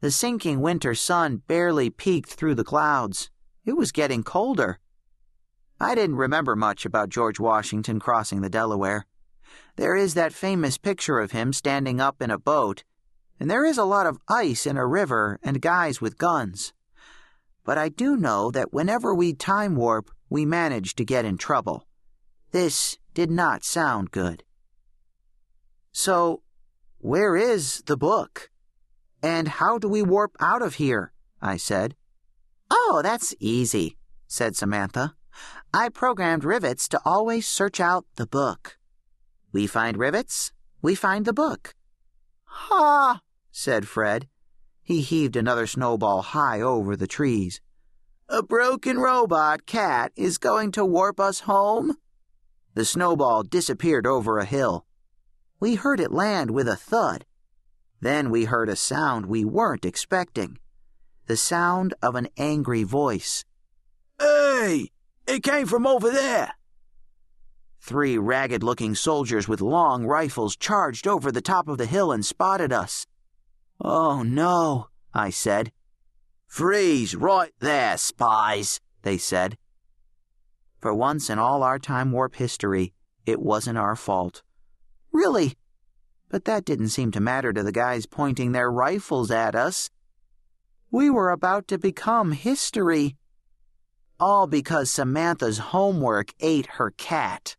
The 0.00 0.10
sinking 0.10 0.62
winter 0.62 0.94
sun 0.94 1.42
barely 1.46 1.90
peeked 1.90 2.30
through 2.30 2.54
the 2.54 2.64
clouds. 2.64 3.30
It 3.66 3.76
was 3.76 3.92
getting 3.92 4.22
colder. 4.22 4.78
I 5.78 5.94
didn't 5.94 6.16
remember 6.16 6.56
much 6.56 6.86
about 6.86 7.10
George 7.10 7.38
Washington 7.38 8.00
crossing 8.00 8.40
the 8.40 8.48
Delaware. 8.48 9.04
There 9.76 9.94
is 9.94 10.14
that 10.14 10.32
famous 10.32 10.78
picture 10.78 11.18
of 11.18 11.32
him 11.32 11.52
standing 11.52 12.00
up 12.00 12.22
in 12.22 12.30
a 12.30 12.38
boat, 12.38 12.82
and 13.38 13.50
there 13.50 13.64
is 13.64 13.76
a 13.76 13.84
lot 13.84 14.06
of 14.06 14.18
ice 14.26 14.66
in 14.66 14.78
a 14.78 14.86
river 14.86 15.38
and 15.42 15.60
guys 15.60 16.00
with 16.00 16.16
guns. 16.16 16.72
But 17.62 17.76
I 17.76 17.90
do 17.90 18.16
know 18.16 18.50
that 18.52 18.72
whenever 18.72 19.14
we 19.14 19.34
time 19.34 19.76
warp, 19.76 20.10
we 20.30 20.46
manage 20.46 20.94
to 20.94 21.04
get 21.04 21.26
in 21.26 21.36
trouble. 21.36 21.86
This 22.52 22.96
did 23.12 23.30
not 23.30 23.64
sound 23.64 24.12
good. 24.12 24.44
So, 25.92 26.42
where 26.98 27.36
is 27.36 27.82
the 27.84 27.98
book? 27.98 28.50
And 29.22 29.48
how 29.48 29.78
do 29.78 29.88
we 29.88 30.02
warp 30.02 30.36
out 30.40 30.62
of 30.62 30.74
here? 30.74 31.12
I 31.42 31.56
said. 31.56 31.94
Oh, 32.70 33.00
that's 33.02 33.34
easy, 33.40 33.96
said 34.26 34.56
Samantha. 34.56 35.14
I 35.72 35.88
programmed 35.88 36.44
rivets 36.44 36.88
to 36.88 37.00
always 37.04 37.46
search 37.46 37.80
out 37.80 38.06
the 38.16 38.26
book. 38.26 38.78
We 39.52 39.66
find 39.66 39.96
rivets, 39.96 40.52
we 40.82 40.94
find 40.94 41.24
the 41.24 41.32
book. 41.32 41.74
Ha, 42.44 43.20
said 43.50 43.86
Fred. 43.86 44.28
He 44.82 45.02
heaved 45.02 45.36
another 45.36 45.66
snowball 45.66 46.22
high 46.22 46.60
over 46.60 46.96
the 46.96 47.06
trees. 47.06 47.60
A 48.28 48.42
broken 48.42 48.98
robot 48.98 49.66
cat 49.66 50.12
is 50.16 50.38
going 50.38 50.72
to 50.72 50.84
warp 50.84 51.18
us 51.20 51.40
home? 51.40 51.96
The 52.74 52.84
snowball 52.84 53.42
disappeared 53.42 54.06
over 54.06 54.38
a 54.38 54.44
hill. 54.44 54.86
We 55.58 55.74
heard 55.74 56.00
it 56.00 56.12
land 56.12 56.52
with 56.52 56.68
a 56.68 56.76
thud. 56.76 57.24
Then 58.00 58.30
we 58.30 58.44
heard 58.46 58.68
a 58.68 58.76
sound 58.76 59.26
we 59.26 59.44
weren't 59.44 59.84
expecting 59.84 60.58
the 61.26 61.36
sound 61.36 61.94
of 62.02 62.16
an 62.16 62.28
angry 62.36 62.82
voice. 62.82 63.44
Hey! 64.18 64.90
It 65.26 65.44
came 65.44 65.66
from 65.66 65.86
over 65.86 66.10
there! 66.10 66.54
Three 67.80 68.18
ragged 68.18 68.62
looking 68.62 68.94
soldiers 68.94 69.46
with 69.46 69.60
long 69.60 70.06
rifles 70.06 70.56
charged 70.56 71.06
over 71.06 71.30
the 71.30 71.40
top 71.40 71.68
of 71.68 71.78
the 71.78 71.86
hill 71.86 72.10
and 72.10 72.24
spotted 72.24 72.72
us. 72.72 73.06
Oh 73.80 74.22
no, 74.22 74.88
I 75.14 75.30
said. 75.30 75.72
Freeze 76.46 77.14
right 77.14 77.52
there, 77.60 77.96
spies, 77.96 78.80
they 79.02 79.16
said. 79.16 79.56
For 80.80 80.92
once 80.92 81.30
in 81.30 81.38
all 81.38 81.62
our 81.62 81.78
time 81.78 82.10
warp 82.10 82.34
history, 82.34 82.92
it 83.24 83.40
wasn't 83.40 83.78
our 83.78 83.94
fault. 83.94 84.42
Really? 85.12 85.54
But 86.30 86.44
that 86.44 86.64
didn't 86.64 86.88
seem 86.88 87.10
to 87.10 87.20
matter 87.20 87.52
to 87.52 87.62
the 87.62 87.72
guys 87.72 88.06
pointing 88.06 88.52
their 88.52 88.70
rifles 88.70 89.30
at 89.30 89.54
us. 89.54 89.90
We 90.90 91.10
were 91.10 91.30
about 91.30 91.68
to 91.68 91.78
become 91.78 92.32
history. 92.32 93.16
All 94.18 94.46
because 94.46 94.90
Samantha's 94.90 95.58
homework 95.58 96.32
ate 96.40 96.66
her 96.78 96.92
cat. 96.92 97.56